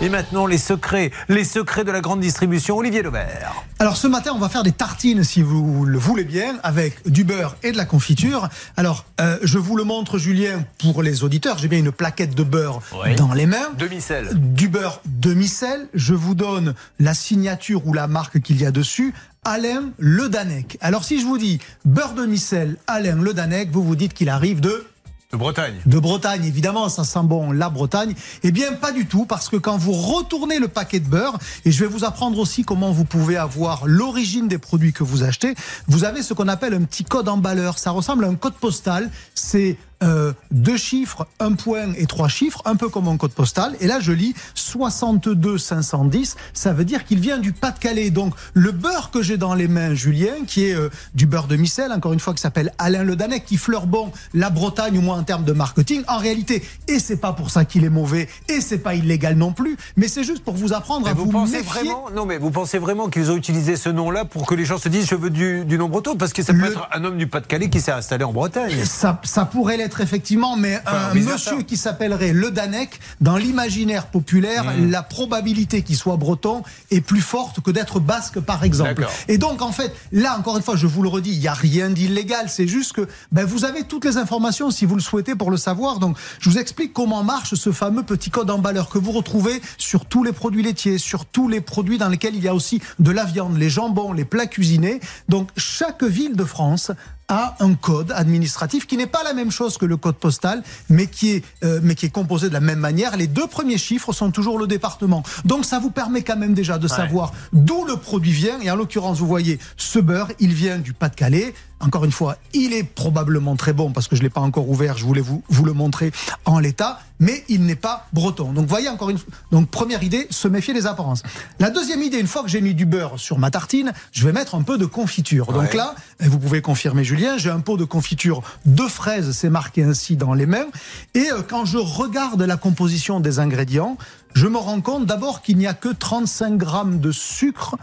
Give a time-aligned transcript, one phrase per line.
[0.00, 2.76] Et maintenant, les secrets, les secrets de la grande distribution.
[2.76, 3.64] Olivier Lebert.
[3.80, 7.24] Alors ce matin, on va faire des tartines, si vous le voulez bien, avec du
[7.24, 8.48] beurre et de la confiture.
[8.76, 11.58] Alors, euh, je vous le montre, Julien, pour les auditeurs.
[11.58, 12.80] J'ai bien une plaquette de beurre
[13.16, 13.70] dans les mains.
[13.76, 14.28] Demi-sel.
[14.34, 15.88] Du beurre demi-sel.
[15.94, 19.12] Je vous donne la signature ou la marque qu'il y a dessus.
[19.44, 20.78] Alain Le Danec.
[20.80, 24.60] Alors si je vous dis beurre demi-sel, Alain Le Danec, vous vous dites qu'il arrive
[24.60, 24.86] de
[25.30, 25.74] de Bretagne.
[25.84, 28.14] De Bretagne, évidemment, ça sent bon la Bretagne.
[28.44, 31.70] Eh bien, pas du tout, parce que quand vous retournez le paquet de beurre, et
[31.70, 35.54] je vais vous apprendre aussi comment vous pouvez avoir l'origine des produits que vous achetez,
[35.86, 37.78] vous avez ce qu'on appelle un petit code emballeur.
[37.78, 39.10] Ça ressemble à un code postal.
[39.34, 43.76] C'est euh, deux chiffres, un point et trois chiffres, un peu comme un code postal.
[43.80, 46.36] Et là, je lis 62 510.
[46.52, 48.10] Ça veut dire qu'il vient du Pas-de-Calais.
[48.10, 51.56] Donc, le beurre que j'ai dans les mains, Julien, qui est euh, du beurre de
[51.56, 55.00] micelle, encore une fois, qui s'appelle Alain Le Danec, qui fleure bon la Bretagne, au
[55.00, 56.02] moins en termes de marketing.
[56.08, 59.52] En réalité, et c'est pas pour ça qu'il est mauvais, et c'est pas illégal non
[59.52, 62.78] plus, mais c'est juste pour vous apprendre à vous, pensez vraiment Non, mais vous pensez
[62.78, 65.64] vraiment qu'ils ont utilisé ce nom-là pour que les gens se disent je veux du,
[65.64, 68.24] du nom breton Parce que ça peut être un homme du Pas-de-Calais qui s'est installé
[68.24, 68.84] en Bretagne.
[68.84, 74.64] Ça, ça pourrait l'être effectivement, mais un monsieur qui s'appellerait Le Danec, dans l'imaginaire populaire,
[74.64, 74.90] hmm.
[74.90, 79.06] la probabilité qu'il soit breton est plus forte que d'être basque, par exemple.
[79.28, 81.54] Et donc, en fait, là, encore une fois, je vous le redis, il n'y a
[81.54, 82.46] rien d'illégal.
[82.48, 85.56] C'est juste que ben, vous avez toutes les informations si vous le souhaitez pour le
[85.56, 85.98] savoir.
[85.98, 90.04] Donc, je vous explique comment marche ce fameux petit code emballeur que vous retrouvez sur
[90.04, 93.10] tous les produits laitiers, sur tous les produits dans lesquels il y a aussi de
[93.10, 95.00] la viande, les jambons, les plats cuisinés.
[95.28, 96.92] Donc, chaque ville de France
[97.28, 101.06] a un code administratif qui n'est pas la même chose que le code postal, mais
[101.06, 103.16] qui est, euh, mais qui est composé de la même manière.
[103.16, 105.22] Les deux premiers chiffres sont toujours le département.
[105.44, 108.60] Donc ça vous permet quand même déjà de savoir d'où le produit vient.
[108.60, 111.54] Et en l'occurrence, vous voyez, ce beurre, il vient du Pas-de-Calais.
[111.80, 114.68] Encore une fois, il est probablement très bon parce que je ne l'ai pas encore
[114.68, 116.10] ouvert, je voulais vous, vous le montrer
[116.44, 118.52] en l'état, mais il n'est pas breton.
[118.52, 121.22] Donc voyez encore une fois, donc première idée, se méfier des apparences.
[121.60, 124.32] La deuxième idée, une fois que j'ai mis du beurre sur ma tartine, je vais
[124.32, 125.52] mettre un peu de confiture.
[125.52, 129.84] Donc là, vous pouvez confirmer Julien, j'ai un pot de confiture de fraises, c'est marqué
[129.84, 130.66] ainsi dans les mains.
[131.14, 133.96] Et euh, quand je regarde la composition des ingrédients,
[134.34, 137.76] je me rends compte d'abord qu'il n'y a que 35 grammes de sucre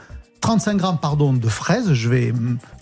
[0.45, 2.31] 35 grammes pardon, de fraises, je vais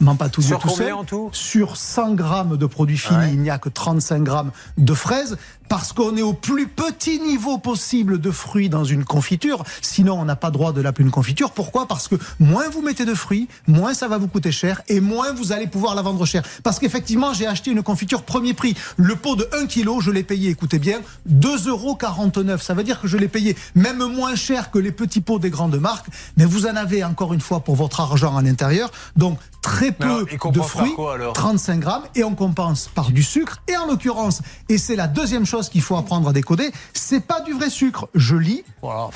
[0.01, 0.91] m'empatouiller tout seul.
[0.91, 1.29] en tout?
[1.31, 5.37] Sur 100 grammes de produits finis, il n'y a que 35 grammes de fraises
[5.69, 9.63] parce qu'on est au plus petit niveau possible de fruits dans une confiture.
[9.81, 11.51] Sinon, on n'a pas droit de l'appeler une confiture.
[11.51, 11.87] Pourquoi?
[11.87, 15.33] Parce que moins vous mettez de fruits, moins ça va vous coûter cher et moins
[15.33, 16.43] vous allez pouvoir la vendre cher.
[16.63, 18.75] Parce qu'effectivement, j'ai acheté une confiture premier prix.
[18.97, 20.99] Le pot de 1 kg, je l'ai payé, écoutez bien,
[21.31, 21.97] 2,49 euros.
[22.59, 25.49] Ça veut dire que je l'ai payé même moins cher que les petits pots des
[25.49, 26.07] grandes marques.
[26.37, 28.91] Mais vous en avez encore une fois pour votre argent à l'intérieur.
[29.15, 30.93] Donc très peu de fruits,
[31.33, 33.61] 35 grammes, et on compense par du sucre.
[33.67, 37.39] Et en l'occurrence, et c'est la deuxième chose qu'il faut apprendre à décoder, c'est pas
[37.39, 38.09] du vrai sucre.
[38.13, 38.63] Je lis.
[38.81, 39.09] Voilà.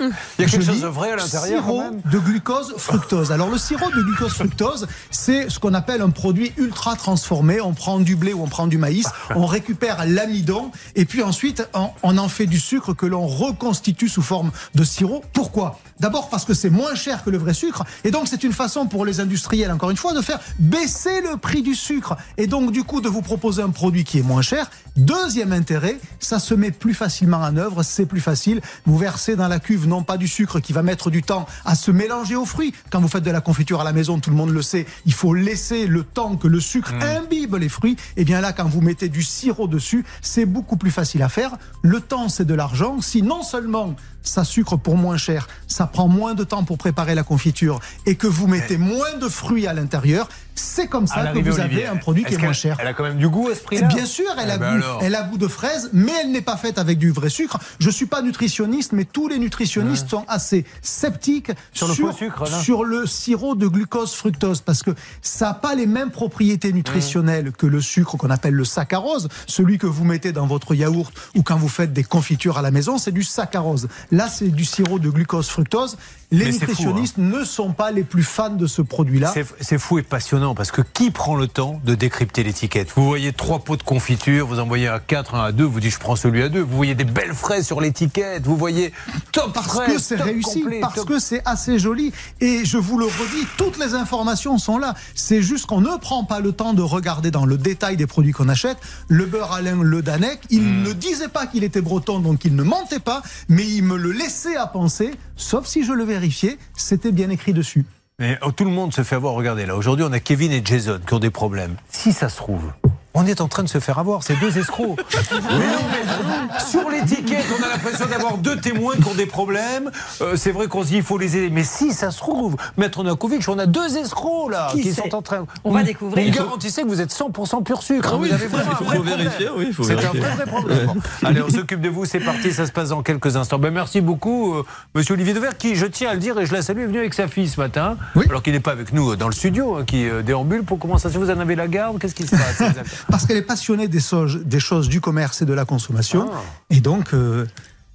[0.00, 1.64] Il y a quelque chose de vrai à l'intérieur.
[1.64, 1.82] Sirop
[2.12, 3.32] de glucose fructose.
[3.32, 7.60] Alors le sirop de glucose fructose, c'est ce qu'on appelle un produit ultra transformé.
[7.62, 11.66] On prend du blé ou on prend du maïs, on récupère l'amidon et puis ensuite
[12.02, 15.24] on en fait du sucre que l'on reconstitue sous forme de sirop.
[15.32, 15.78] Pourquoi?
[16.00, 18.86] D'abord parce que c'est moins cher que le vrai sucre et donc c'est une façon
[18.86, 22.72] pour les industriels encore une fois de faire baisser le prix du sucre et donc
[22.72, 24.70] du coup de vous proposer un produit qui est moins cher.
[24.96, 28.60] Deuxième intérêt, ça se met plus facilement en œuvre, c'est plus facile.
[28.84, 31.76] Vous versez dans la cuve non pas du sucre qui va mettre du temps à
[31.76, 32.74] se mélanger aux fruits.
[32.90, 35.12] Quand vous faites de la confiture à la maison, tout le monde le sait, il
[35.12, 37.02] faut laisser le temps que le sucre mmh.
[37.02, 37.96] imbibe les fruits.
[38.16, 41.52] Et bien là, quand vous mettez du sirop dessus, c'est beaucoup plus facile à faire.
[41.82, 43.00] Le temps, c'est de l'argent.
[43.00, 43.94] Si non seulement
[44.28, 48.16] ça sucre pour moins cher, ça prend moins de temps pour préparer la confiture et
[48.16, 51.96] que vous mettez moins de fruits à l'intérieur, c'est comme ça que vous avez un
[51.96, 52.76] produit qui est, moins cher.
[52.80, 54.78] Elle a quand même du goût à ce prix Bien sûr, elle, a eh ben
[54.78, 57.58] goût, elle a goût de fraise, mais elle n'est pas faite avec du vrai sucre.
[57.78, 62.84] Je suis pas nutritionniste, mais tous les nutritionnistes sont assez sceptiques sur, le sucre, sur
[62.84, 64.90] le sirop de glucose fructose parce que
[65.22, 69.78] ça n'a pas les mêmes propriétés nutritionnelles que le sucre qu'on appelle le saccharose, celui
[69.78, 72.98] que vous mettez dans votre yaourt ou quand vous faites des confitures à la maison,
[72.98, 73.88] c'est du saccharose.
[74.10, 75.96] Là, c'est du sirop de glucose fructose.
[76.32, 77.38] Les nutritionnistes hein.
[77.38, 79.32] ne sont pas les plus fans de ce produit-là.
[79.60, 82.92] C'est fou et passionnant parce que qui prend le temps de décrypter l'étiquette?
[82.96, 85.80] Vous voyez trois pots de confiture, vous en voyez un 4, un à 2, vous
[85.80, 86.60] dites je prends celui à 2.
[86.60, 88.92] Vous voyez des belles fraises sur l'étiquette, vous voyez
[89.32, 92.12] top Parce que c'est réussi, parce que c'est assez joli.
[92.42, 94.94] Et je vous le redis, toutes les informations sont là.
[95.14, 98.32] C'est juste qu'on ne prend pas le temps de regarder dans le détail des produits
[98.32, 98.76] qu'on achète.
[99.08, 100.82] Le beurre Alain Le Danec, il hmm.
[100.82, 104.12] ne disait pas qu'il était breton, donc il ne mentait pas, mais il me le
[104.12, 107.86] laissait à penser, sauf si je le vérifiais, c'était bien écrit dessus.
[108.18, 109.32] Mais oh, tout le monde se fait avoir.
[109.34, 111.76] Regardez, là, aujourd'hui, on a Kevin et Jason qui ont des problèmes.
[111.90, 112.72] Si ça se trouve,
[113.16, 114.98] on est en train de se faire avoir, ces deux escrocs.
[115.32, 119.90] mais non, mais sur l'étiquette on a l'impression d'avoir deux témoins qui ont des problèmes.
[120.20, 121.50] Euh, c'est vrai qu'on se dit il faut les aider.
[121.50, 125.22] Mais si ça se trouve, Maître Nakovic, on a deux escrocs là qui, sont en
[125.22, 125.46] train.
[125.64, 126.26] On va découvrir.
[126.26, 128.10] Vous garantissez que vous êtes 100% pur sucre.
[128.12, 129.48] Ah oui, il faut, vérifier.
[129.56, 130.92] Oui, c'est un vrai, vrai problème.
[131.24, 132.04] Allez, on s'occupe de vous.
[132.04, 132.52] C'est parti.
[132.52, 133.58] Ça se passe dans quelques instants.
[133.58, 134.64] Ben, merci beaucoup, euh,
[134.94, 136.98] Monsieur Olivier Dever, qui, je tiens à le dire et je la salue, est venu
[136.98, 137.96] avec sa fille ce matin.
[138.28, 140.64] Alors qu'il n'est pas avec nous dans le studio, hein, qui euh, déambule.
[140.64, 141.98] Pour comment ça se Vous en avez la garde?
[141.98, 142.62] Qu'est-ce qui se passe
[143.10, 144.00] Parce qu'elle est passionnée des,
[144.44, 146.28] des, choses du commerce et de la consommation.
[146.32, 146.40] Ah.
[146.70, 147.46] Et donc, euh,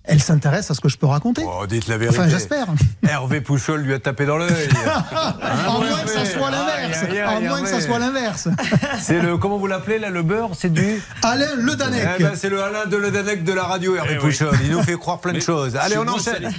[0.03, 1.43] elle s'intéresse à ce que je peux raconter.
[1.45, 2.19] Oh, dites la vérité.
[2.19, 2.67] Enfin, j'espère.
[3.07, 4.51] Hervé Pouchol lui a tapé dans l'œil.
[5.67, 7.05] en moins que ça soit l'inverse.
[7.27, 8.47] En moins que ça soit l'inverse.
[8.99, 10.51] C'est le, comment vous l'appelez là, le beurre?
[10.57, 11.01] C'est du.
[11.23, 12.07] Alain Le Danec.
[12.17, 14.57] Eh ben, c'est le Alain de Le Danec de la radio, Hervé eh Pouchol.
[14.63, 15.75] Il nous fait croire plein de choses.
[15.75, 16.51] Allez, on enchaîne.